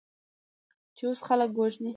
چې 0.95 1.03
اوس 1.07 1.19
خلک 1.27 1.49
وژنې؟ 1.57 1.89